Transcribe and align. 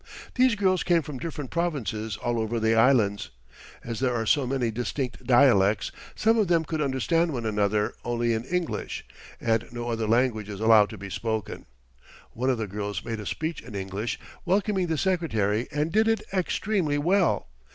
These 0.33 0.55
girls 0.55 0.81
came 0.81 1.03
from 1.03 1.19
different 1.19 1.51
provinces 1.51 2.17
all 2.17 2.39
over 2.39 2.59
the 2.59 2.73
Islands. 2.73 3.29
As 3.83 3.99
there 3.99 4.15
are 4.15 4.25
so 4.25 4.47
many 4.47 4.71
distinct 4.71 5.27
dialects, 5.27 5.91
some 6.15 6.39
of 6.39 6.47
them 6.47 6.65
could 6.65 6.81
understand 6.81 7.33
one 7.33 7.45
another 7.45 7.93
only 8.03 8.33
in 8.33 8.43
English, 8.45 9.05
and 9.39 9.67
no 9.71 9.89
other 9.89 10.07
language 10.07 10.49
is 10.49 10.59
allowed 10.59 10.89
to 10.89 10.97
be 10.97 11.11
spoken. 11.11 11.67
One 12.31 12.49
of 12.49 12.57
the 12.57 12.65
girls 12.65 13.05
made 13.05 13.19
a 13.19 13.27
speech 13.27 13.61
in 13.61 13.75
English 13.75 14.19
welcoming 14.43 14.87
the 14.87 14.97
Secretary 14.97 15.67
and 15.71 15.91
did 15.91 16.07
it 16.07 16.23
extremely 16.33 16.97
well. 16.97 17.47